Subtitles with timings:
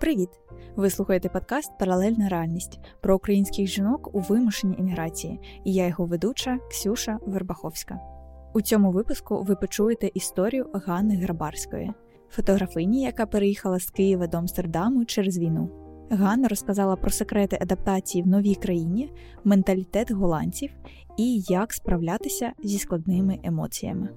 [0.00, 0.28] Привіт!
[0.76, 6.58] Ви слухаєте подкаст Паралельна реальність про українських жінок у вимушеній еміграції, і я його ведуча
[6.70, 8.00] Ксюша Вербаховська.
[8.54, 11.92] У цьому випуску ви почуєте історію Ганни Грабарської,
[12.30, 15.70] фотографині, яка переїхала з Києва до Амстердаму через війну.
[16.10, 19.12] Ганна розказала про секрети адаптації в новій країні,
[19.44, 20.70] менталітет голландців
[21.16, 24.08] і як справлятися зі складними емоціями.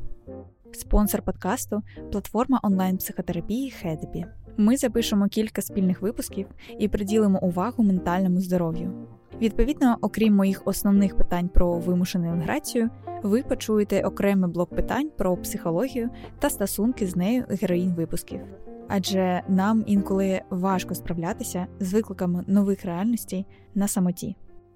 [0.71, 4.25] Спонсор подкасту платформа онлайн-психотерапії Хедепі.
[4.59, 6.47] Ми запишемо кілька спільних випусків
[6.79, 9.07] і приділимо увагу ментальному здоров'ю.
[9.41, 12.89] Відповідно, окрім моїх основних питань про вимушену еміграцію,
[13.23, 18.41] ви почуєте окремий блок питань про психологію та стосунки з нею героїн випусків.
[18.87, 23.45] Адже нам інколи важко справлятися з викликами нових реальностей
[23.75, 24.35] на самоті.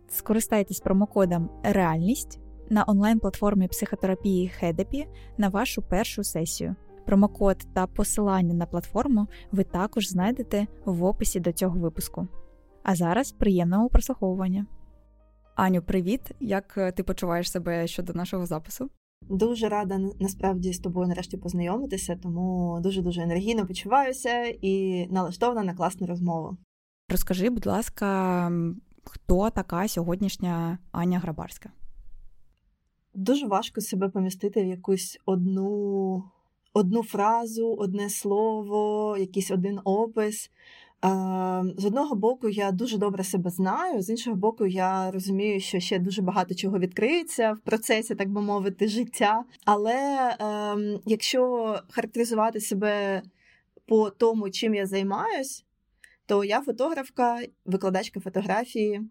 [0.09, 2.39] Скористайтесь промокодом Реальність
[2.69, 6.75] на онлайн-платформі психотерапії Хедепі на вашу першу сесію.
[7.05, 12.27] Промокод та посилання на платформу ви також знайдете в описі до цього випуску.
[12.83, 14.65] А зараз приємного прослуховування.
[15.55, 16.31] Аню, привіт!
[16.39, 18.89] Як е, ти почуваєш себе щодо нашого запису?
[19.29, 25.73] Дуже рада насправді з тобою нарешті познайомитися, тому дуже дуже енергійно почуваюся і налаштована на
[25.73, 26.57] класну розмову.
[27.09, 28.51] Розкажи, будь ласка,
[29.03, 31.69] хто така сьогоднішня Аня Грабарська?
[33.13, 36.23] Дуже важко себе помістити в якусь одну
[36.73, 40.51] одну фразу, одне слово, якийсь один опис.
[41.77, 45.99] З одного боку, я дуже добре себе знаю, з іншого боку, я розумію, що ще
[45.99, 49.43] дуже багато чого відкриється в процесі, так би мовити, життя.
[49.65, 53.21] Але е, якщо характеризувати себе
[53.85, 55.65] по тому, чим я займаюсь,
[56.25, 59.01] то я фотографка, викладачка фотографії,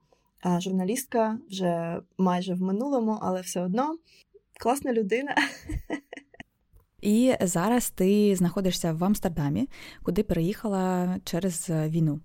[0.59, 3.97] журналістка вже майже в минулому, але все одно
[4.61, 5.35] класна людина.
[7.03, 9.69] І зараз ти знаходишся в Амстердамі,
[10.03, 12.21] куди переїхала через війну.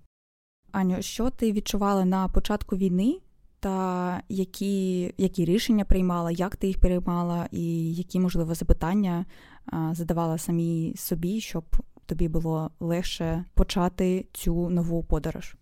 [0.72, 3.18] Аню, що ти відчувала на початку війни,
[3.60, 9.26] та які які рішення приймала, як ти їх приймала, і які, можливо, запитання
[9.92, 11.64] задавала самі собі, щоб
[12.06, 15.56] тобі було легше почати цю нову подорож?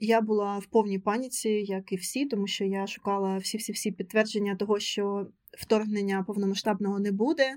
[0.00, 4.78] Я була в повній паніці, як і всі, тому що я шукала всі-всі-всі підтвердження того,
[4.78, 5.26] що
[5.58, 7.54] вторгнення повномасштабного не буде,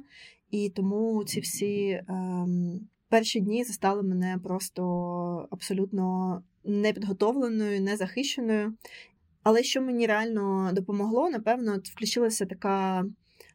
[0.52, 4.84] і тому ці всі ем, перші дні застали мене просто
[5.52, 8.74] абсолютно непідготовленою, незахищеною.
[9.44, 13.06] Але що мені реально допомогло, напевно, включилася така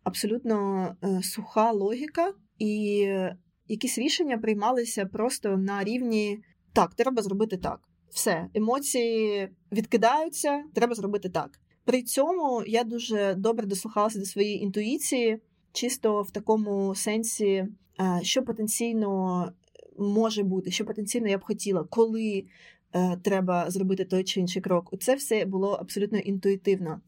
[0.04, 3.08] абсолютно е, суха логіка, і
[3.68, 6.38] якісь рішення приймалися просто на рівні
[6.72, 7.80] так, треба зробити так.
[8.10, 11.60] Все, емоції відкидаються, треба зробити так.
[11.84, 15.40] При цьому я дуже добре дослухалася до своєї інтуїції
[15.72, 17.66] чисто в такому сенсі,
[18.22, 19.52] що потенційно
[19.98, 22.44] може бути, що потенційно я б хотіла, коли
[22.92, 24.94] е, треба зробити той чи інший крок.
[25.00, 27.00] Це все було абсолютно інтуїтивно.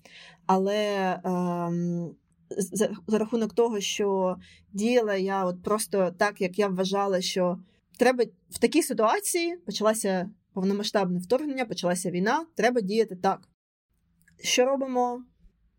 [0.47, 2.15] Але ем,
[2.51, 4.37] за, за рахунок того, що
[4.73, 7.59] діяла я от просто так, як я вважала, що
[7.99, 13.49] треба в такій ситуації почалася повномасштабне вторгнення, почалася війна, треба діяти так.
[14.43, 15.25] Що робимо?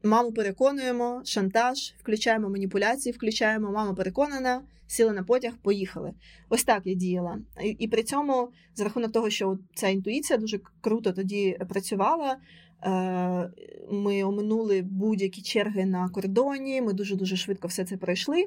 [0.05, 6.13] Маму переконуємо, шантаж, включаємо маніпуляції, включаємо, мама переконана, сіли на потяг, поїхали.
[6.49, 7.39] Ось так я діяла.
[7.63, 12.37] І, і при цьому, за рахунок того, що ця інтуїція дуже круто тоді працювала.
[12.83, 13.51] Е,
[13.91, 18.45] ми оминули будь-які черги на кордоні, ми дуже-дуже швидко все це пройшли.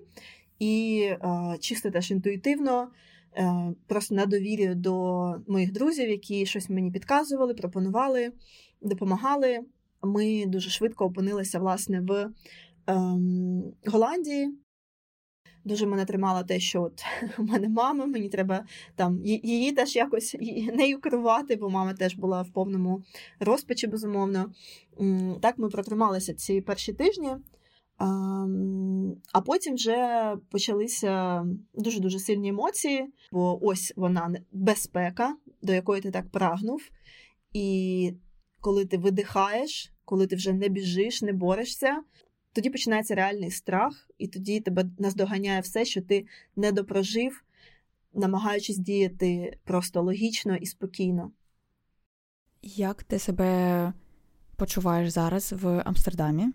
[0.59, 2.89] І е, чисто теж інтуїтивно,
[3.37, 8.33] е, просто на довір'я до моїх друзів, які щось мені підказували, пропонували,
[8.83, 9.61] допомагали
[10.03, 12.31] ми дуже швидко опинилися власне в
[12.87, 14.59] ем, Голландії.
[15.65, 17.03] Дуже мене тримало те, що от
[17.39, 18.65] у мене мама, мені треба
[18.97, 20.37] там її теж якось
[20.75, 23.03] нею керувати, бо мама теж була в повному
[23.41, 24.53] розпачі, безумовно.
[25.41, 27.31] Так ми протрималися ці перші тижні,
[28.01, 31.45] ем, а потім вже почалися
[31.75, 36.81] дуже-дуже сильні емоції, бо ось вона безпека, до якої ти так прагнув.
[37.53, 38.13] І
[38.61, 42.03] коли ти видихаєш, коли ти вже не біжиш, не борешся,
[42.53, 46.27] тоді починається реальний страх, і тоді тебе наздоганяє все, що ти
[46.57, 47.45] не допрожив,
[48.15, 51.31] намагаючись діяти просто логічно і спокійно.
[52.63, 53.93] Як ти себе
[54.57, 56.47] почуваєш зараз в Амстердамі?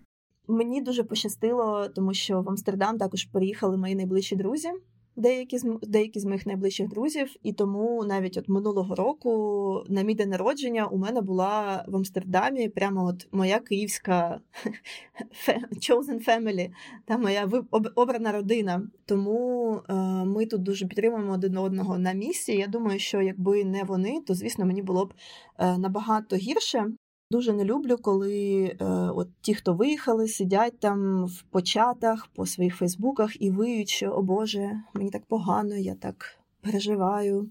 [0.48, 4.68] Мені дуже пощастило, тому що в Амстердам також приїхали мої найближчі друзі.
[5.16, 10.14] Деякі з деякі з моїх найближчих друзів, і тому навіть от минулого року на мій
[10.14, 14.40] день народження у мене була в Амстердамі прямо от моя київська
[15.72, 16.70] chosen family,
[17.04, 17.48] та моя
[17.94, 18.82] обрана родина.
[19.06, 19.94] Тому е,
[20.24, 22.52] ми тут дуже підтримуємо один одного на місці.
[22.52, 25.14] Я думаю, що якби не вони, то звісно мені було б
[25.58, 26.86] е, набагато гірше.
[27.30, 32.76] Дуже не люблю, коли е, от ті, хто виїхали, сидять там в початах по своїх
[32.76, 37.50] фейсбуках і виють, що о Боже, мені так погано, я так переживаю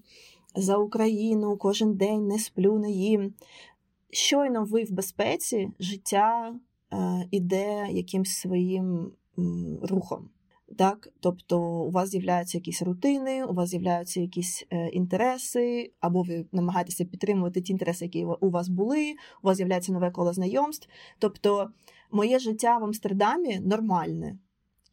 [0.54, 3.34] за Україну кожен день не сплю, не їм.
[4.10, 6.54] Щойно ви в безпеці, життя
[6.92, 10.28] е, іде якимсь своїм м, рухом.
[10.78, 16.46] Так, тобто у вас з'являються якісь рутини, у вас з'являються якісь е, інтереси, або ви
[16.52, 20.88] намагаєтеся підтримувати ті інтереси, які у вас були, у вас з'являється нове коло знайомств.
[21.18, 21.70] Тобто,
[22.10, 24.38] моє життя в Амстердамі нормальне.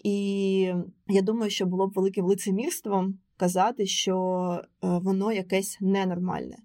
[0.03, 0.59] І
[1.07, 4.15] я думаю, що було б великим лицемірством казати, що
[4.63, 6.57] е, воно якесь ненормальне.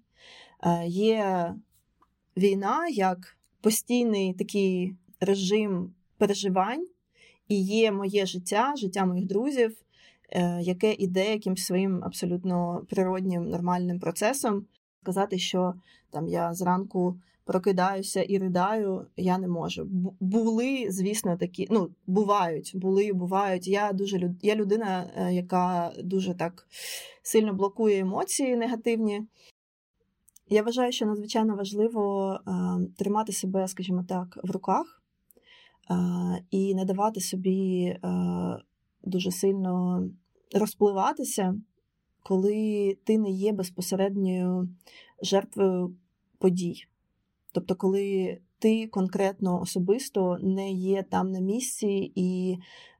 [0.63, 1.55] Е, є
[2.37, 6.87] війна як постійний такий режим переживань.
[7.47, 9.77] І є моє життя, життя моїх друзів,
[10.29, 14.65] е, яке іде якимсь своїм абсолютно природнім нормальним процесом.
[15.01, 15.73] Сказати, що
[16.11, 19.87] там я зранку прокидаюся і ридаю, я не можу.
[20.19, 23.67] Були, звісно, такі, ну, бувають, були, бувають.
[23.67, 26.67] Я дуже я людина, е, яка дуже так
[27.23, 29.21] сильно блокує емоції негативні.
[30.49, 32.51] Я вважаю, що надзвичайно важливо е,
[32.97, 34.96] тримати себе, скажімо так, в руках
[36.51, 37.95] і не давати собі
[39.03, 40.03] дуже сильно
[40.53, 41.55] розпливатися,
[42.23, 44.69] коли ти не є безпосередньою
[45.21, 45.95] жертвою
[46.39, 46.83] подій.
[47.51, 52.57] Тобто, коли ти конкретно особисто не є там на місці, і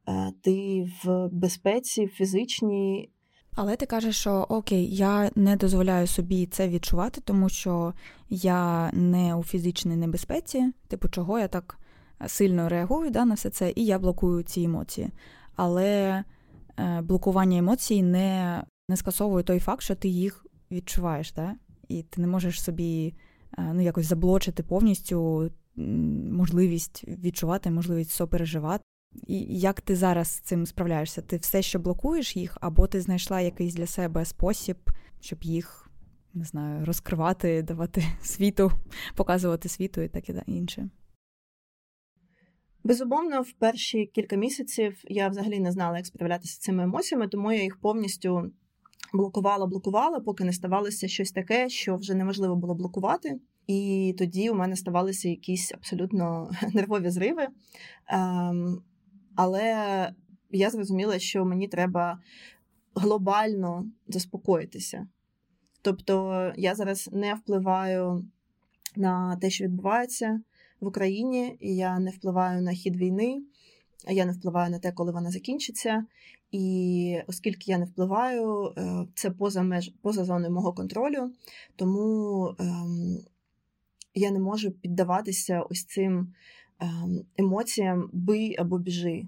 [0.07, 3.09] е, ти в безпеці, фізичній.
[3.55, 7.93] Але ти кажеш, що окей, я не дозволяю собі це відчувати, тому що
[8.29, 11.79] я не у фізичній небезпеці, типу, чого я так
[12.27, 15.09] сильно реагую да, на все це, і я блокую ці емоції.
[15.55, 16.23] Але
[16.79, 21.55] е, блокування емоцій не не скасовує той факт, що ти їх відчуваєш, да?
[21.87, 23.13] і ти не можеш собі
[23.57, 25.51] е, ну, якось заблочити повністю
[26.31, 28.83] можливість відчувати, можливість сопереживати.
[29.27, 31.21] І як ти зараз з цим справляєшся?
[31.21, 34.77] Ти все ще блокуєш їх, або ти знайшла якийсь для себе спосіб,
[35.19, 35.89] щоб їх
[36.33, 38.71] не знаю, розкривати, давати світу,
[39.15, 40.89] показувати світу і таке інше.
[42.83, 47.51] Безумовно, в перші кілька місяців я взагалі не знала, як справлятися з цими емоціями, тому
[47.51, 48.51] я їх повністю
[49.13, 53.39] блокувала, блокувала, поки не ставалося щось таке, що вже неможливо було блокувати.
[53.67, 57.47] І тоді у мене ставалися якісь абсолютно нервові зриви.
[58.07, 58.81] Ем,
[59.35, 59.63] але
[60.51, 62.19] я зрозуміла, що мені треба
[62.95, 65.07] глобально заспокоїтися.
[65.81, 68.25] Тобто я зараз не впливаю
[68.95, 70.41] на те, що відбувається
[70.79, 73.41] в Україні, і я не впливаю на хід війни,
[74.09, 76.05] я не впливаю на те, коли вона закінчиться.
[76.51, 81.31] І оскільки я не впливаю, е, це поза меж поза зоною мого контролю,
[81.75, 83.17] тому ем,
[84.13, 86.33] я не можу піддаватися ось цим
[86.79, 89.27] ем, емоціям бий або біжи.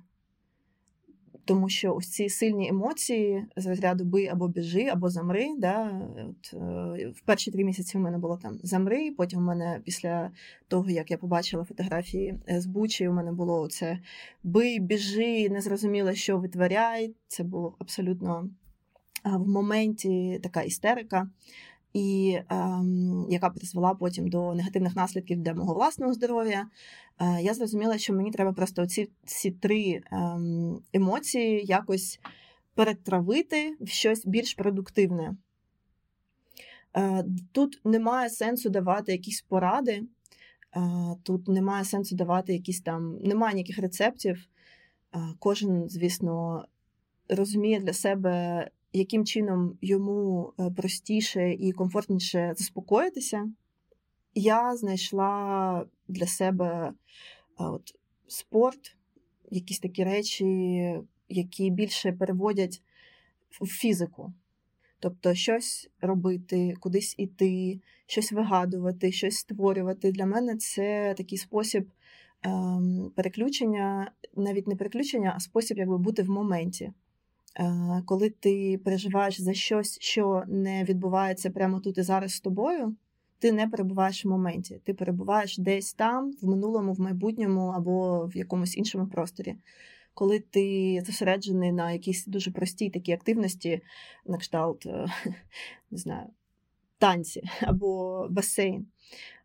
[1.45, 5.47] Тому що ось ці сильні емоції з розряду бий або біжи, або замри.
[5.57, 6.01] Да?
[6.30, 9.12] От, е, В перші три місяці у мене було там замри.
[9.12, 10.31] Потім у мене після
[10.68, 14.00] того, як я побачила фотографії з Бучі, у мене було це
[14.44, 17.15] бий, біжи, не зрозуміло, що витворяй.
[17.27, 18.50] Це було абсолютно
[19.25, 21.30] в моменті така істерика
[21.94, 26.68] і ем, яка призвела потім до негативних наслідків для мого власного здоров'я.
[27.19, 32.19] Е, я зрозуміла, що мені треба просто ці ці три ем, емоції якось
[32.75, 35.35] перетравити в щось більш продуктивне.
[36.97, 40.04] Е, тут немає сенсу давати якісь поради,
[40.75, 40.81] е,
[41.23, 44.45] тут немає сенсу давати якісь там, немає ніяких рецептів.
[45.16, 46.66] Е, кожен, звісно,
[47.30, 53.52] розуміє для себе яким чином йому е, простіше і комфортніше заспокоїтися,
[54.36, 56.94] я знайшла для себе е,
[57.58, 57.96] от,
[58.28, 58.98] спорт,
[59.52, 60.46] якісь такі речі,
[61.30, 62.81] які більше переводять
[63.62, 64.34] в фізику.
[65.00, 70.12] Тобто щось робити, кудись іти, щось вигадувати, щось створювати.
[70.12, 71.90] Для мене це такий спосіб
[72.44, 76.94] ем, переключення, навіть не переключення, а спосіб якби бути в моменті.
[77.57, 82.95] Е, коли ти переживаєш за щось, що не відбувається прямо тут і зараз з тобою,
[83.39, 84.81] ти не перебуваєш в моменті.
[84.83, 89.56] Ти перебуваєш десь там, в минулому, в майбутньому або в якомусь іншому просторі.
[90.13, 93.81] коли ти зосереджений на якійсь дуже простій такій активності,
[94.25, 95.06] на кшталт, е,
[95.91, 96.27] не знаю,
[96.97, 98.87] танці або басейн,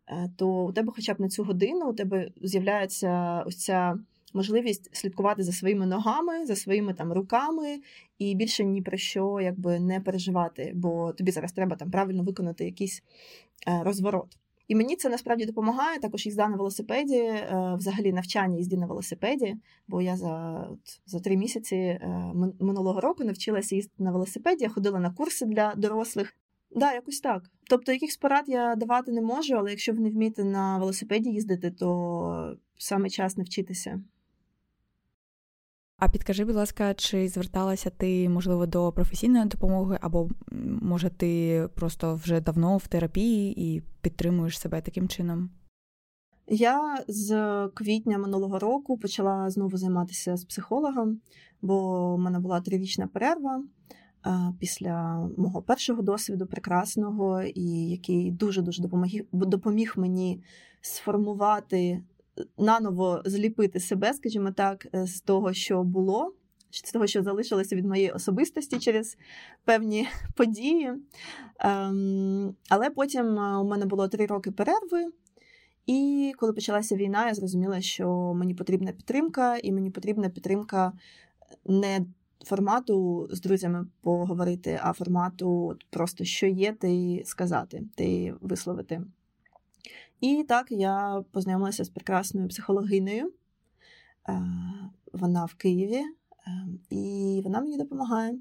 [0.07, 3.97] е, то у тебе хоча б на цю годину у тебе з'являється ось ця
[4.35, 7.79] можливість слідкувати за своїми ногами, за своїми там руками,
[8.17, 12.65] і більше ні про що якби не переживати, бо тобі зараз треба там правильно виконати
[12.65, 13.03] якийсь
[13.67, 14.37] е, розворот.
[14.67, 15.99] І мені це насправді допомагає.
[15.99, 19.55] Також їзда на велосипеді, е, взагалі навчання їзді на велосипеді.
[19.87, 24.69] Бо я за от, за три місяці е, минулого року навчилася їздити на велосипеді, я
[24.69, 26.35] ходила на курси для дорослих.
[26.71, 27.43] Да, якось так.
[27.69, 31.71] Тобто, якихось порад я давати не можу, але якщо ви не вмієте на велосипеді їздити,
[31.71, 34.01] то саме час навчитися.
[36.05, 40.29] А підкажи, будь ласка, чи зверталася ти, можливо, до професійної допомоги, або
[40.81, 45.49] може ти просто вже давно в терапії і підтримуєш себе таким чином?
[46.47, 47.29] Я з
[47.73, 51.19] квітня минулого року почала знову займатися з психологом,
[51.61, 53.63] бо в мене була трирічна перерва
[54.59, 60.43] після мого першого досвіду прекрасного, і який дуже дуже допоміг, допоміг мені
[60.81, 62.03] сформувати
[62.57, 66.33] наново зліпити себе, скажімо так, е, з того, що було,
[66.71, 69.17] з того, що залишилося від моєї особистості через
[69.65, 70.93] певні події.
[71.59, 75.11] Ем, але потім е, у мене було три роки перерви.
[75.85, 80.93] І коли почалася війна, я зрозуміла, що мені потрібна підтримка, і мені потрібна підтримка
[81.65, 82.05] не
[82.45, 89.01] формату з друзями поговорити, а формату просто що є, ти сказати, ти висловити.
[90.21, 93.33] І так я познайомилася з прекрасною психологинею.
[94.29, 94.41] Е,
[95.13, 96.05] вона в Києві, е,
[96.89, 98.39] і вона мені допомагає.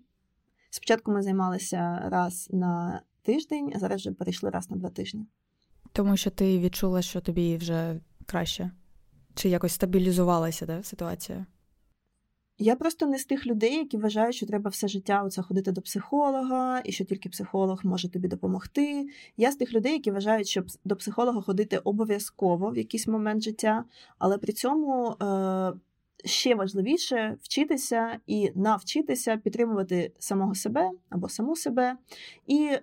[0.71, 5.27] Спочатку ми займалися раз на тиждень, а зараз вже перейшли раз на два тижні.
[5.93, 8.71] Тому що ти відчула, що тобі вже краще?
[9.35, 11.47] Чи якось стабілізувалася да, ситуація?
[12.59, 15.83] Я просто не з тих людей, які вважають, що треба все життя оце ходити до
[15.83, 19.07] психолога, і що тільки психолог може тобі допомогти.
[19.37, 23.85] Я з тих людей, які вважають, що до психолога ходити обов'язково в якийсь момент життя,
[24.19, 25.73] але при цьому е,
[26.25, 31.97] ще важливіше вчитися і навчитися підтримувати самого себе або саму себе.
[32.47, 32.83] І е,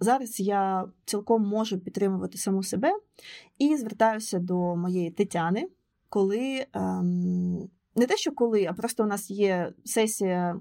[0.00, 2.92] зараз я цілком можу підтримувати саму себе
[3.58, 5.68] і звертаюся до моєї Тетяни,
[6.08, 6.66] коли.
[6.76, 7.02] Е,
[7.96, 10.60] не те, що коли, а просто у нас є сесія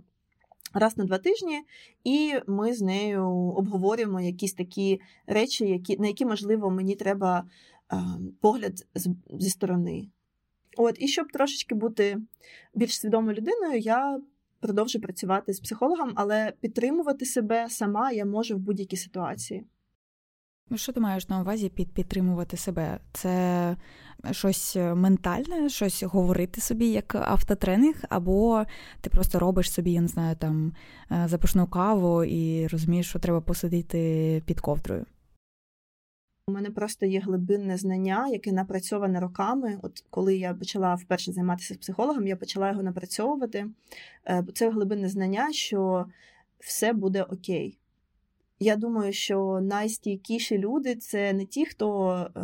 [0.74, 1.62] раз на два тижні,
[2.04, 7.46] і ми з нею обговорюємо якісь такі речі, які, на які, можливо, мені треба
[7.94, 7.96] е,
[8.42, 9.10] погляд з,
[9.40, 10.08] зі сторони.
[10.78, 12.18] От, І щоб трошечки бути
[12.74, 14.20] більш свідомою людиною, я
[14.60, 19.66] продовжу працювати з психологом, але підтримувати себе сама я можу в будь-якій ситуації.
[20.72, 23.00] Ну, що ти маєш на увазі під підтримувати себе?
[23.14, 23.76] Це
[24.32, 28.66] щось ментальне, щось говорити собі як автотренинг, або
[29.02, 30.74] ти просто робиш собі, я не знаю, там
[31.12, 35.06] е, запашну каву і розумієш, що треба посидіти під ковдрою.
[36.48, 39.80] У мене просто є глибинне знання, яке напрацьоване роками.
[39.82, 43.66] От коли я почала вперше займатися з психологом, я почала його напрацьовувати.
[44.28, 46.06] Е, це глибинне знання, що
[46.60, 47.78] все буде окей.
[48.64, 52.42] Я думаю, що найстійкіші люди це не ті, хто е,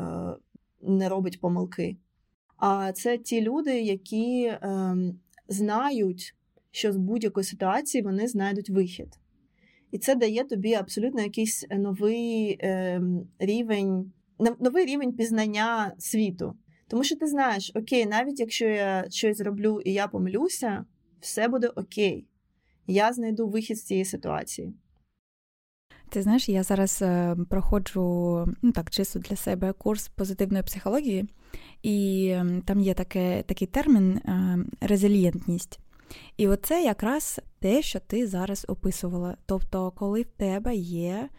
[0.82, 1.98] не робить помилки,
[2.58, 4.96] а це ті люди, які е,
[5.48, 6.36] знають,
[6.72, 9.08] що з будь-якої ситуації вони знайдуть вихід.
[9.92, 13.02] І це дає тобі абсолютно якийсь новий е,
[13.40, 14.12] рівень,
[14.60, 16.54] новий рівень пізнання світу.
[16.88, 20.86] Тому що ти знаєш, окей, навіть якщо я щось зроблю і я помилюся,
[21.20, 22.26] все буде окей.
[22.88, 24.74] Я знайду вихід з цієї ситуації.
[26.10, 28.02] Ти знаєш, я зараз е, проходжу
[28.62, 31.30] ну так, чисто для себе курс позитивної психології,
[31.84, 32.36] і
[32.66, 35.80] там є таке, такий термін е, резилієнтність.
[36.38, 39.38] І оце якраз те, що ти зараз описувала.
[39.46, 41.30] Тобто, коли в тебе є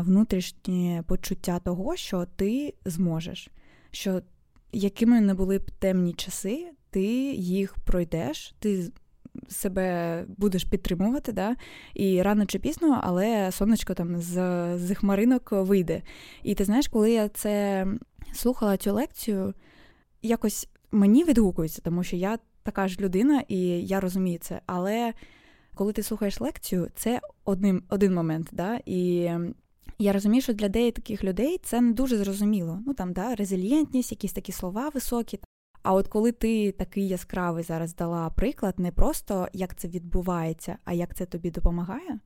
[0.00, 3.50] внутрішнє почуття того, що ти зможеш,
[3.90, 4.22] що
[4.72, 7.04] якими не були б темні часи, ти
[7.34, 8.92] їх пройдеш, ти
[9.48, 11.56] себе будеш підтримувати, да?
[11.94, 14.34] і рано чи пізно, але сонечко там з
[14.78, 16.02] з хмаринок вийде.
[16.42, 17.86] І ти знаєш, коли я це
[18.32, 19.54] слухала цю лекцію,
[20.22, 24.60] якось мені відгукується, тому що я така ж людина, і я розумію це.
[24.66, 25.12] Але
[25.74, 28.48] коли ти слухаєш лекцію, це один, один момент.
[28.52, 28.80] Да?
[28.86, 29.30] І
[29.98, 32.80] я розумію, що для деяких людей це не дуже зрозуміло.
[32.86, 35.40] Ну там да, резилієнтність, якісь такі слова високі.
[35.82, 40.92] А от коли ти такий яскравий зараз дала приклад, не просто як це відбувається, а
[40.92, 42.20] як це тобі допомагає,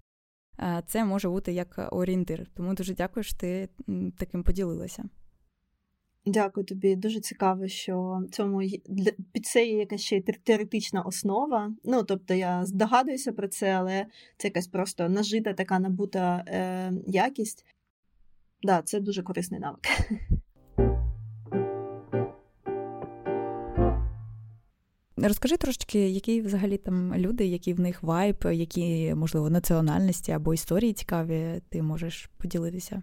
[0.87, 2.47] це може бути як орієнтир.
[2.55, 3.69] Тому дуже дякую, що ти
[4.17, 5.05] таким поділилася.
[6.27, 6.97] Дякую тобі.
[6.97, 8.63] Дуже цікаво, що цьому
[9.33, 11.75] під це є якась ще й теоретична основа.
[11.85, 14.07] Ну тобто я здогадуюся про це, але
[14.37, 17.67] це якась просто нажита така набута е, якість.
[18.63, 19.81] Да, це дуже корисний навик.
[25.17, 30.93] Розкажи трошечки, які взагалі там люди, які в них вайб, які, можливо, національності або історії
[30.93, 33.03] цікаві, ти можеш поділитися?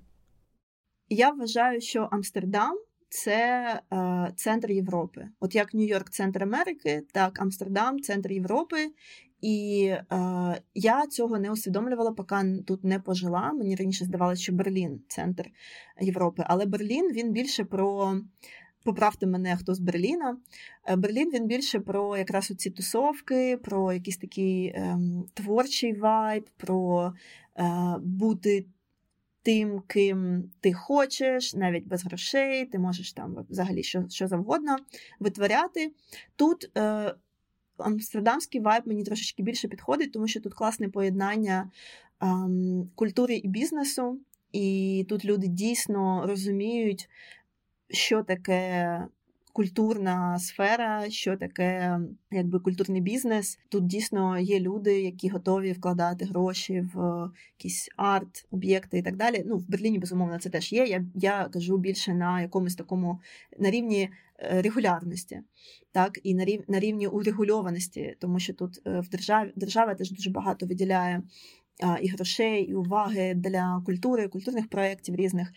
[1.09, 2.77] Я вважаю, що Амстердам
[3.09, 5.27] це е, центр Європи.
[5.39, 8.91] От як Нью-Йорк центр Америки, так Амстердам центр Європи.
[9.41, 10.05] І е,
[10.73, 12.35] я цього не усвідомлювала, поки
[12.67, 13.53] тут не пожила.
[13.53, 15.45] Мені раніше здавалося, що Берлін центр
[16.01, 16.43] Європи.
[16.47, 18.15] Але Берлін він більше про.
[18.83, 20.37] Поправте мене, хто з Берліна.
[20.85, 27.13] Е, Берлін він більше про якраз ці тусовки, про якийсь такий ем, творчий вайб, про
[27.59, 28.65] е, бути
[29.43, 34.77] тим, ким ти хочеш, навіть без грошей, ти можеш там взагалі що що завгодно
[35.19, 35.91] витворяти.
[36.35, 37.15] Тут е,
[37.77, 41.71] амстердамський вайб мені трошечки більше підходить, тому що тут класне поєднання
[42.23, 42.27] е,
[42.95, 44.19] культури і бізнесу,
[44.51, 47.09] і тут люди дійсно розуміють,
[47.91, 48.99] що таке
[49.53, 51.99] культурна сфера, що таке
[52.31, 53.59] якби культурний бізнес.
[53.69, 59.43] Тут дійсно є люди, які готові вкладати гроші в якісь арт, об'єкти і так далі.
[59.45, 60.85] Ну в Берліні безумовно це теж є.
[60.85, 63.19] Я я кажу більше на якомусь такому
[63.59, 65.41] на рівні е, регулярності,
[65.91, 70.11] так і на рів, на рівні урегульованості, тому що тут е, в державі держава теж
[70.11, 71.21] дуже багато виділяє.
[72.01, 75.53] І грошей, і уваги для культури, культурних проєктів різних.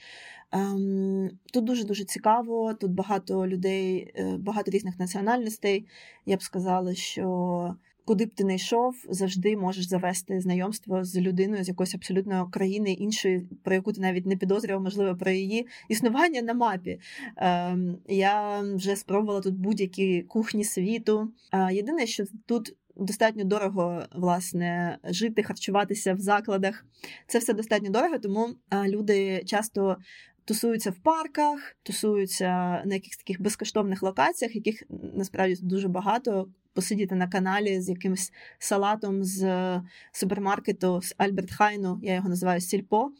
[0.53, 2.75] Ем, тут дуже дуже цікаво.
[2.75, 5.87] Тут багато людей, е, багато різних національностей.
[6.27, 7.75] Я б сказала, що
[8.05, 12.93] куди б ти не йшов, завжди можеш завести знайомство з людиною з якоїсь абсолютно країни
[12.93, 17.01] іншої, про яку ти навіть не підозрював, можливо, про її існування на мапі.
[17.37, 21.33] Ем, я вже спробувала тут будь-які кухні світу.
[21.73, 22.77] Єдине, що тут.
[22.97, 26.87] Достатньо дорого власне жити, харчуватися в закладах.
[27.27, 28.49] Це все достатньо дорого, тому
[28.87, 29.97] люди часто
[30.45, 32.49] тусуються в парках, тусуються
[32.85, 34.83] на якихось таких безкоштовних локаціях, яких
[35.15, 36.49] насправді дуже багато.
[36.73, 39.81] Посидіти на каналі з якимось салатом з
[40.13, 43.13] супермаркету з Альберт Хайну, я його називаю Сільпо.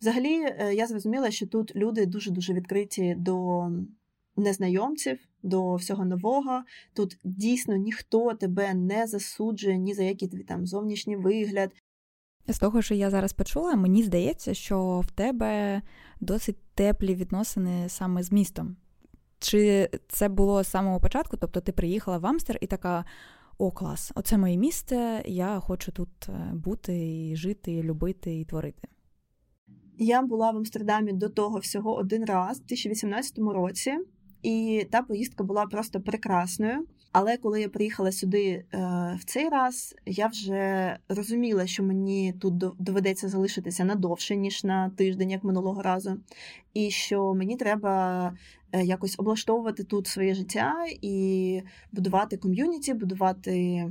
[0.00, 3.68] Взагалі, е, я зрозуміла, що тут люди дуже-дуже відкриті до
[4.36, 6.62] незнайомців, до всього нового.
[6.94, 11.72] Тут дійсно ніхто тебе не засуджує ні за який твій там зовнішній вигляд,
[12.48, 15.82] з того, що я зараз почула, мені здається, що в тебе
[16.20, 18.76] досить теплі відносини саме з містом.
[19.38, 21.36] Чи це було з самого початку?
[21.36, 23.04] Тобто ти приїхала в Амстер і така:
[23.58, 28.44] о, клас, оце моє місце, я хочу тут е, бути, і жити, і любити, і
[28.44, 28.88] творити.
[29.98, 33.98] Я була в Амстердамі до того всього один раз, у 2018 році,
[34.42, 36.86] і та поїздка була просто прекрасною.
[37.14, 38.64] Але коли я приїхала сюди е,
[39.20, 45.30] в цей раз, я вже розуміла, що мені тут доведеться залишитися надовше, ніж на тиждень,
[45.30, 46.16] як минулого разу,
[46.74, 48.32] і що мені треба
[48.72, 53.84] е, якось облаштовувати тут своє життя і будувати ком'юніті, будувати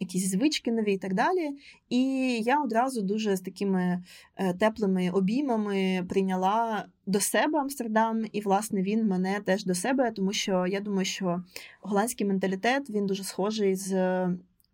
[0.00, 1.50] якісь звички нові і так далі.
[1.88, 2.02] І
[2.44, 4.02] я одразу дуже з такими
[4.36, 10.32] е, теплими обіймами прийняла до себе Амстердам, і, власне, він мене теж до себе, тому
[10.32, 11.42] що я думаю, що
[11.80, 14.28] голландський менталітет він дуже схожий з.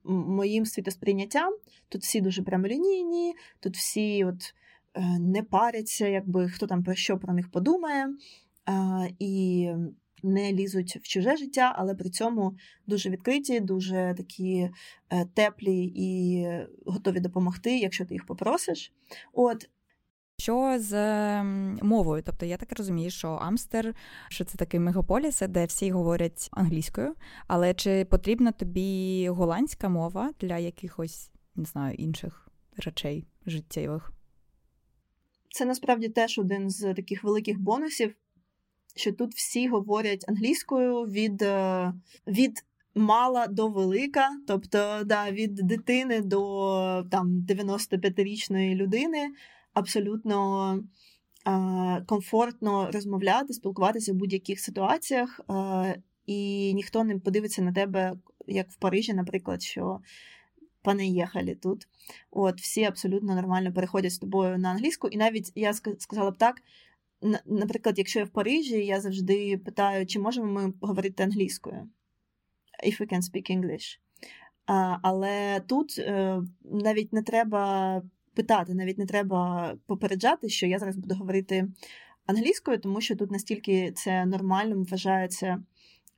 [0.09, 1.53] Моїм світосприйняттям
[1.89, 4.55] тут всі дуже прямолінійні, тут всі от
[4.95, 8.09] е, не паряться, якби хто там про що про них подумає.
[9.19, 9.71] І
[10.23, 14.71] не лізуть в чуже життя, але при цьому дуже відкриті, дуже такі
[15.11, 16.47] е, теплі і
[16.87, 18.93] готові допомогти, якщо ти їх попросиш.
[19.33, 19.69] От.
[20.39, 20.95] Що з
[21.83, 22.23] мовою?
[22.27, 23.95] Тобто я так розумію, що Амстер,
[24.29, 27.15] що це такий мегаполіс, де всі говорять англійською,
[27.47, 34.13] але чи потрібна тобі голландська мова для якихось, не знаю, інших речей життєвих?
[35.51, 38.15] Це насправді теж один з таких великих бонусів
[38.97, 41.93] що тут всі говорять англійською від е,
[42.27, 49.29] від мала до велика, тобто да, від дитини до там 95-річної людини
[49.75, 50.73] абсолютно
[51.47, 58.13] е, комфортно розмовляти, спілкуватися в будь-яких ситуаціях, е, і ніхто не подивиться на тебе,
[58.47, 60.01] як в Парижі, наприклад, що.
[60.83, 61.89] Пане їхали тут.
[62.31, 66.63] От всі абсолютно нормально переходять з тобою на англійську, і навіть я сказала б так,
[67.47, 71.89] Наприклад, якщо я в Парижі, я завжди питаю, чи можемо ми говорити англійською?
[72.87, 73.99] If we can speak English.
[74.67, 78.03] А, Але тут е, навіть не треба
[78.35, 81.69] питати, навіть не треба попереджати, що я зараз буду говорити
[82.27, 85.63] англійською, тому що тут настільки це нормально вважається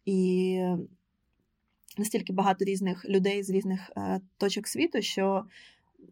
[0.04, 0.60] і
[1.98, 5.44] настільки багато різних людей з різних е, точок світу, що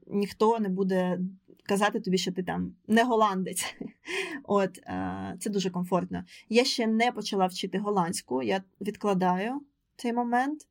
[0.07, 1.21] ніхто не буде
[1.67, 3.77] казати тобі, що ти там не голландець.
[4.45, 6.25] От е, це дуже комфортно.
[6.49, 9.61] Я ще не почала вчити голландську, я відкладаю
[9.97, 10.67] цей момент.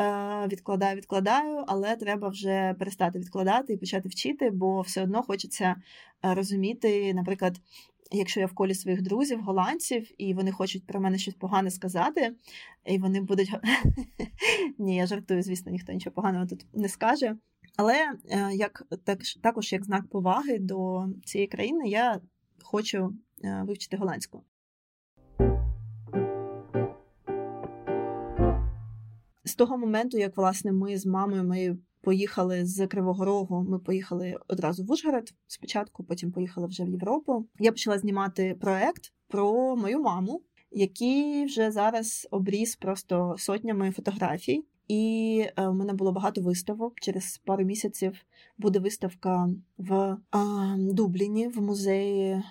[0.00, 5.76] Е, відкладаю, відкладаю, але треба вже перестати відкладати і почати вчити, бо все одно хочеться
[6.22, 7.60] розуміти, наприклад,
[8.10, 12.34] якщо я в колі своїх друзів, голландців, і вони хочуть про мене щось погане сказати,
[12.86, 13.52] і вони будуть.
[14.78, 17.36] Ні, я жартую, звісно, ніхто нічого поганого тут не скаже.
[17.76, 17.94] Але
[18.30, 22.20] е, як так, також як знак поваги до цієї країни, я
[22.62, 24.44] хочу е, вивчити голландську.
[29.44, 33.66] З того моменту, як власне ми з мамою моєю поїхали з Кривого Рогу.
[33.68, 37.46] Ми поїхали одразу в Ужгород спочатку, потім поїхали вже в Європу.
[37.58, 44.64] Я почала знімати проект про мою маму, який вже зараз обріз просто сотнями фотографій.
[44.90, 47.00] І е, в мене було багато виставок.
[47.00, 48.24] Через пару місяців
[48.58, 49.48] буде виставка
[49.78, 50.16] в
[50.76, 52.42] Дубліні в музеї е,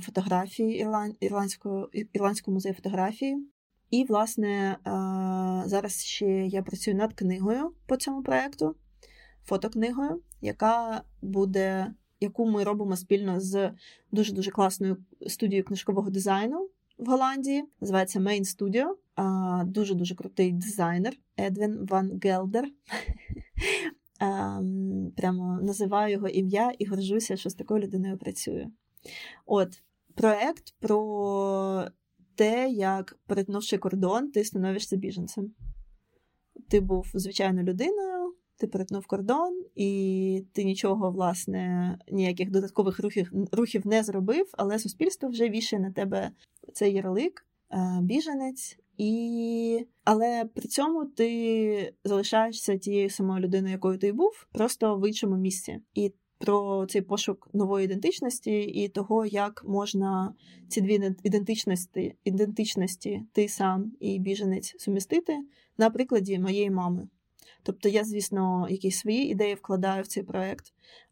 [0.00, 1.14] фотографії Ірланд...
[1.20, 3.36] Ірландського Ірландського музею фотографії.
[3.90, 4.78] І, власне,
[5.66, 8.76] зараз ще я працюю над книгою по цьому проекту
[9.44, 13.72] фотокнигою, яка буде, яку ми робимо спільно з
[14.12, 17.64] дуже дуже класною студією книжкового дизайну в Голландії.
[17.80, 18.86] Називається Main Studio.
[19.64, 22.64] Дуже дуже крутий дизайнер Едвін Ван Гелдер.
[25.16, 28.72] Прямо називаю його ім'я і горжуся, що з такою людиною працюю.
[29.46, 29.82] От
[30.14, 31.88] проект про
[32.34, 35.52] те, як перетнувши кордон, ти становишся біженцем.
[36.68, 43.86] Ти був звичайною людиною, ти перетнув кордон, і ти нічого, власне, ніяких додаткових рухів рухів
[43.86, 46.30] не зробив, але суспільство вже вішає на тебе
[46.72, 49.86] цей ярлик, е, біженець, і...
[50.04, 55.80] але при цьому ти залишаєшся тією самою людиною, якою ти був, просто в іншому місці.
[55.94, 60.34] І про цей пошук нової ідентичності і того, як можна
[60.68, 65.38] ці дві ідентичності, ідентичності ти сам і біженець сумістити
[65.78, 67.08] на прикладі моєї мами.
[67.62, 70.64] Тобто я, звісно, якісь свої ідеї вкладаю в цей проект,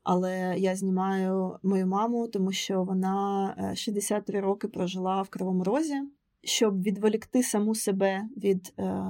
[0.02, 6.02] але я знімаю мою маму, тому що вона 63 е, роки прожила в Кривому Розі.
[6.46, 9.04] Щоб відволікти саму себе від е,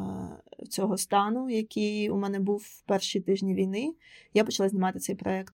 [0.68, 3.94] цього стану, який у мене був в перші тижні війни,
[4.34, 5.54] я почала знімати цей проект.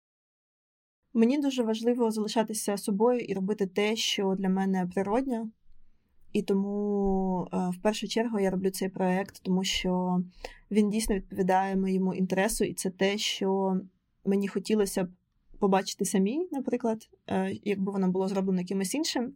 [1.15, 5.51] Мені дуже важливо залишатися собою і робити те, що для мене природньо,
[6.33, 10.23] і тому е, в першу чергу я роблю цей проект, тому що
[10.71, 13.81] він дійсно відповідає моєму інтересу, і це те, що
[14.25, 15.09] мені хотілося б
[15.59, 19.33] побачити самі, наприклад, е, якби воно було зроблено якимось іншим.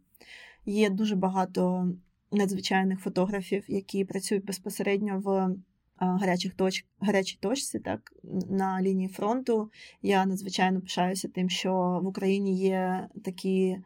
[0.66, 1.88] Є дуже багато
[2.32, 5.56] надзвичайних фотографів, які працюють безпосередньо в е,
[5.96, 6.84] гарячих точ...
[7.00, 8.12] гарячій точці, так,
[8.50, 9.70] на лінії фронту.
[10.02, 13.76] Я надзвичайно пишаюся тим, що в Україні є такі.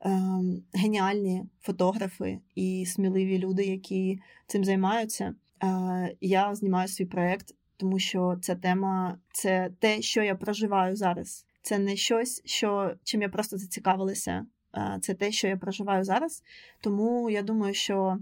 [0.00, 5.34] Ем, геніальні фотографи і сміливі люди, які цим займаються.
[5.64, 11.46] Е, я знімаю свій проєкт, тому що ця тема це те, що я проживаю зараз.
[11.62, 14.46] Це не щось, що чим я просто зацікавилася.
[14.78, 16.42] Е, це те, що я проживаю зараз.
[16.80, 18.18] Тому я думаю, що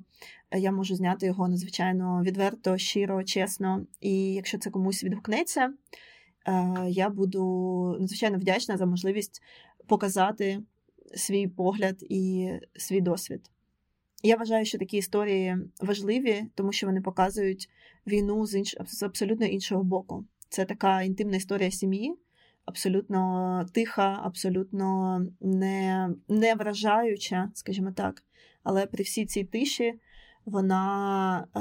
[0.53, 3.87] я можу зняти його надзвичайно відверто, щиро, чесно.
[4.01, 5.73] І якщо це комусь відгукнеться,
[6.47, 7.43] е, я буду
[8.01, 9.43] надзвичайно вдячна за можливість
[9.87, 10.63] показати
[11.17, 13.51] свій погляд і свій досвід.
[14.23, 17.69] Я вважаю, що такі історії важливі, тому що вони показують
[18.07, 18.77] війну з інш...
[18.87, 20.25] з абсолютно іншого боку.
[20.49, 22.15] Це така інтимна історія сім'ї,
[22.67, 28.23] абсолютно тиха, абсолютно не, не вражаюча, скажімо так.
[28.63, 29.95] Але при всій цій тиші
[30.45, 31.61] вона е,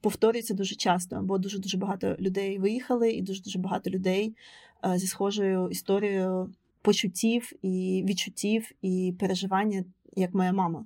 [0.00, 4.36] повторюється дуже часто, бо дуже дуже багато людей виїхали, і дуже дуже багато людей
[4.84, 9.84] е, зі схожою історією почуттів і відчуттів і переживання,
[10.16, 10.84] як моя мама.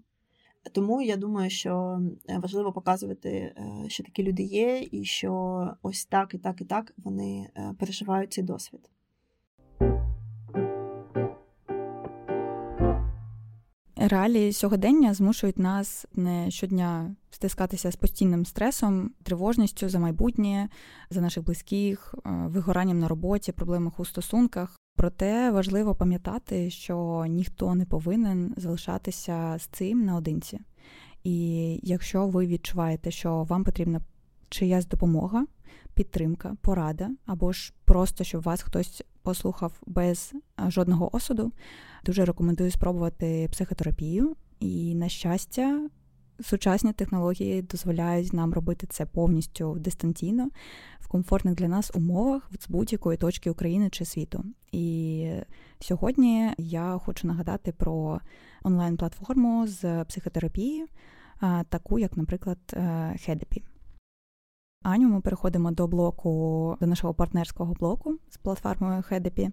[0.73, 3.55] Тому я думаю, що е, важливо показувати, е,
[3.89, 8.33] що такі люди є, і що ось так, і так, і так вони е, переживають
[8.33, 8.81] цей досвід.
[14.09, 20.69] Реалії сьогодення змушують нас не щодня стискатися з постійним стресом, тривожністю за майбутнє,
[21.11, 24.77] за наших близьких, вигоранням на роботі, проблемах у стосунках.
[24.97, 30.61] Проте важливо пам'ятати, що ніхто не повинен залишатися з цим наодинці.
[31.25, 34.01] І якщо ви відчуваєте, що вам потрібна
[34.49, 35.47] чиясь допомога,
[35.95, 40.33] підтримка, порада, або ж просто щоб вас хтось послухав без
[40.69, 41.53] жодного осуду,
[42.05, 44.37] дуже рекомендую спробувати психотерапію.
[44.61, 45.89] І, на щастя,
[46.41, 50.49] сучасні технології дозволяють нам робити це повністю дистанційно
[51.01, 54.45] в комфортних для нас умовах з будь-якої точки України чи світу.
[54.73, 55.31] І
[55.81, 58.21] сьогодні я хочу нагадати про
[58.63, 60.87] онлайн-платформу з психотерапії,
[61.69, 62.59] таку як, наприклад,
[63.25, 63.63] Хедепі.
[64.89, 69.51] Аню, ми переходимо до блоку, до нашого партнерського блоку з платформою Хедепі.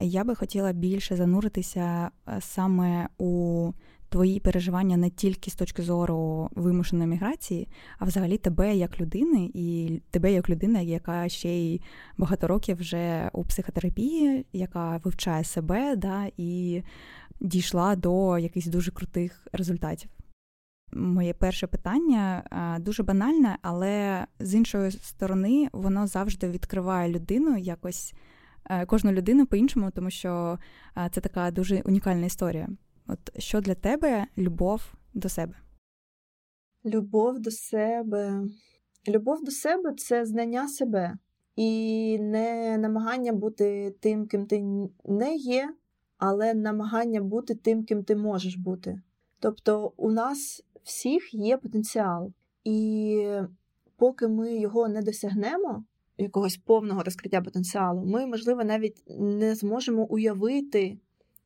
[0.00, 2.10] Я би хотіла більше зануритися
[2.40, 3.72] саме у
[4.08, 10.00] твої переживання не тільки з точки зору вимушеної міграції, а взагалі тебе як людини, і
[10.10, 11.80] тебе як людина, яка ще й
[12.18, 16.82] багато років вже у психотерапії, яка вивчає себе, да, і
[17.40, 20.10] дійшла до якихось дуже крутих результатів.
[20.92, 22.42] Моє перше питання
[22.80, 28.14] дуже банальне, але з іншої сторони, воно завжди відкриває людину якось
[28.70, 30.58] е, кожну людину по-іншому, тому що
[31.10, 32.68] це така дуже унікальна історія.
[33.06, 35.54] От що для тебе любов до себе?
[36.84, 38.44] Любов до себе.
[39.08, 41.18] Любов до себе це знання себе
[41.56, 44.64] і не намагання бути тим, ким ти
[45.04, 45.74] не є,
[46.18, 49.00] але намагання бути тим, ким ти можеш бути.
[49.40, 52.32] Тобто у нас всіх є потенціал,
[52.64, 53.28] і
[53.96, 55.84] поки ми його не досягнемо,
[56.18, 60.98] якогось повного розкриття потенціалу, ми, можливо, навіть не зможемо уявити,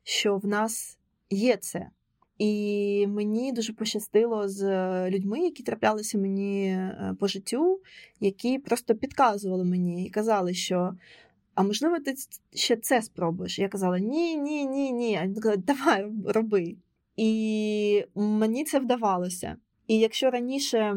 [0.02, 0.98] що в нас
[1.30, 1.90] є це.
[2.38, 4.64] І мені дуже пощастило з
[5.10, 7.80] людьми, які траплялися мені е, по життю,
[8.20, 10.94] які просто підказували мені і казали, що.
[11.54, 12.14] А можливо, ти
[12.54, 13.58] ще це спробуєш?
[13.58, 15.16] Я казала: ні, ні, ні, ні.
[15.16, 16.76] А вони казали, давай роби.
[17.22, 19.56] І мені це вдавалося.
[19.86, 20.96] І якщо раніше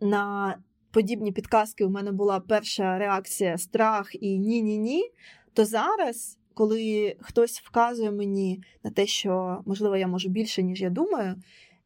[0.00, 0.56] на
[0.90, 5.10] подібні підказки у мене була перша реакція страх і ні-ні-ні,
[5.52, 10.90] то зараз коли хтось вказує мені на те, що можливо я можу більше, ніж я
[10.90, 11.34] думаю,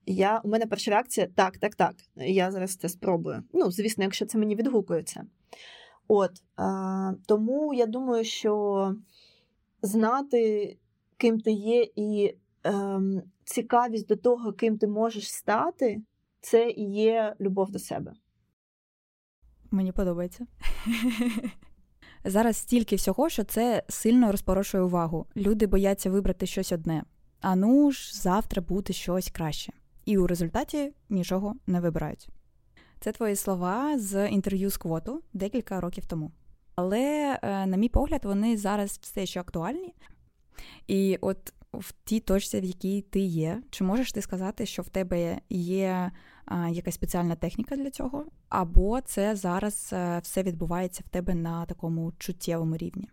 [0.06, 1.94] я, у мене перша реакція так, так, так.
[2.16, 3.42] Я зараз це спробую.
[3.52, 5.26] Ну, звісно, якщо це мені відгукується.
[6.08, 8.94] От а, тому я думаю, що
[9.82, 10.76] знати,
[11.16, 16.02] ким ти є, і ем, цікавість до того, ким ти можеш стати,
[16.40, 18.12] це і є любов до себе.
[19.70, 20.46] Мені подобається.
[22.24, 25.26] Зараз стільки всього, що це сильно розпорошує увагу.
[25.36, 27.04] Люди бояться вибрати щось одне.
[27.40, 29.72] А ну ж, завтра буде щось краще.
[30.04, 32.28] І у результаті нічого не вибирають.
[33.00, 36.32] Це твої слова з інтерв'ю з квоту декілька років тому.
[36.74, 39.94] Але, е, на мій погляд, вони зараз все ще актуальні.
[40.86, 44.88] І от в тій точці, в якій ти є, чи можеш ти сказати, що в
[44.88, 46.11] тебе є
[46.70, 52.12] якась спеціальна техніка для цього, або це зараз е, все відбувається в тебе на такому
[52.18, 53.09] чуттєвому рівні?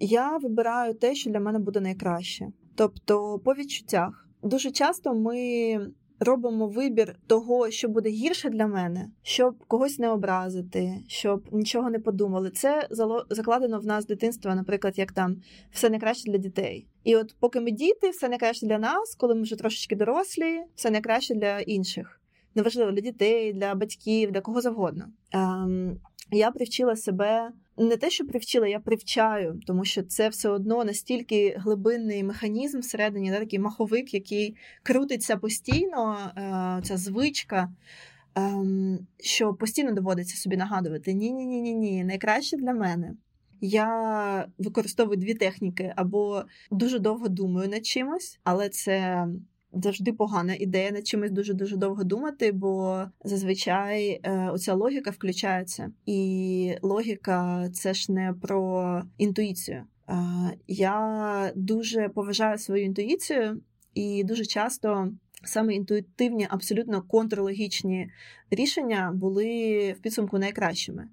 [0.00, 2.48] Я вибираю те, що для мене буде найкраще.
[2.74, 4.28] Тобто, по відчуттях.
[4.42, 5.78] Дуже часто ми
[6.20, 11.98] робимо вибір того, що буде гірше для мене, щоб когось не образити, щоб нічого не
[11.98, 12.50] подумали.
[12.50, 12.88] Це
[13.30, 15.36] закладено в нас дитинства, наприклад, як там
[15.70, 16.86] все найкраще для дітей.
[17.08, 20.90] І от поки ми діти, все найкраще для нас, коли ми вже трошечки дорослі, все
[20.90, 22.20] найкраще для інших.
[22.54, 25.04] Неважливо для дітей, для батьків, для кого завгодно.
[25.32, 30.84] Ем, Я привчила себе не те, що привчила, я привчаю, тому що це все одно
[30.84, 37.72] настільки глибинний механізм всередині, да, такий маховик, який крутиться постійно, е, ця звичка.
[38.34, 43.14] Ем, що постійно доводиться собі нагадувати: ні-ні, ні, ні, найкраще для мене.
[43.60, 49.26] Я використовую дві техніки або дуже довго думаю над чимось, але це
[49.72, 55.92] завжди погана ідея над чимось дуже дуже довго думати, бо зазвичай е, оця логіка включається,
[56.06, 59.84] і логіка це ж не про інтуїцію.
[60.08, 60.14] Е,
[60.66, 63.60] я дуже поважаю свою інтуїцію,
[63.94, 65.12] і дуже часто
[65.44, 68.10] саме інтуїтивні, абсолютно контрлогічні
[68.50, 71.08] рішення були в підсумку найкращими.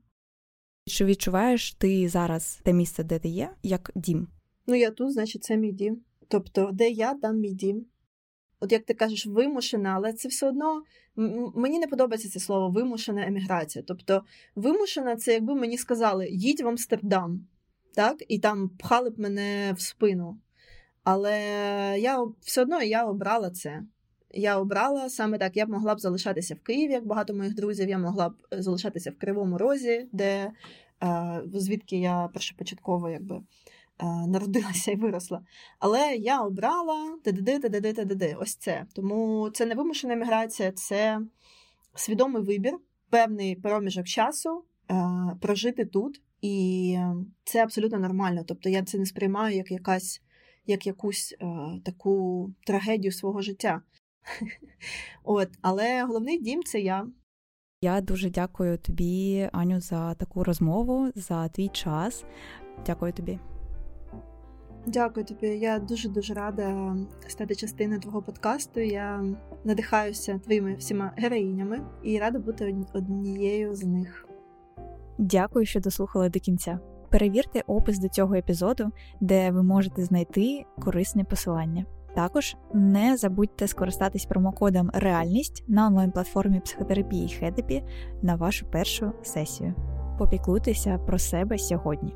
[0.88, 4.28] Чи відчуваєш ти зараз те місце, де ти є, як дім?
[4.68, 6.02] Ну я тут, значить, це мій дім.
[6.28, 7.86] Тобто, де я, там мій дім
[8.66, 10.84] от як ти кажеш, вимушена, але це все одно
[11.56, 13.84] мені не подобається це слово вимушена еміграція.
[13.88, 14.24] Тобто,
[14.56, 17.48] вимушена це якби мені сказали, їдь в Амстердам,
[17.96, 20.38] так, і там пхали б мене в спину.
[21.04, 21.40] Але
[22.00, 23.84] я все одно я обрала це.
[24.36, 27.90] Я обрала саме так, я б могла б залишатися в Києві, як багато моїх друзів.
[27.90, 30.52] Я могла б залишатися в Кривому Розі, де
[31.04, 33.42] е, звідки я першопочатково якби
[34.00, 35.42] Е, народилася і виросла.
[35.80, 38.36] Але я обрала ТДД, ТДД, ТДД.
[38.40, 38.86] Ось це.
[38.94, 41.22] Тому це не вимушена еміграція, це
[41.96, 42.78] свідомий вибір.
[43.10, 44.96] певний проміжок часу е,
[45.42, 46.98] прожити тут, і
[47.44, 48.44] це абсолютно нормально.
[48.48, 50.22] Тобто я це не сприймаю як якась
[50.68, 51.46] як якусь е,
[51.86, 53.82] таку трагедію свого життя.
[55.24, 57.08] От, Але головний дім це я.
[57.82, 62.26] Я дуже дякую тобі, Аню, за таку розмову, за твій час.
[62.86, 63.40] Дякую тобі.
[64.88, 65.48] Дякую тобі.
[65.48, 66.96] Я дуже дуже рада
[67.28, 68.80] стати частиною твого подкасту.
[68.80, 69.24] Я
[69.64, 74.28] надихаюся твоїми всіма героїнями і рада бути однією з них.
[75.18, 76.80] Дякую, що дослухали до кінця.
[77.12, 81.86] Перевірте опис до цього епізоду, де ви можете знайти корисне посилання.
[82.16, 87.84] Також не забудьте скористатись промокодом Реальність на онлайн-платформі психотерапії Хедепі
[88.22, 89.74] на вашу першу сесію.
[90.18, 92.16] Попіклуйтеся про себе сьогодні.